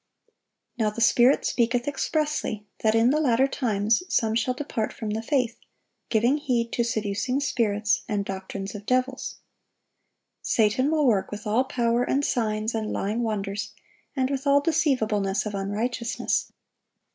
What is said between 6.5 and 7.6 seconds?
to seducing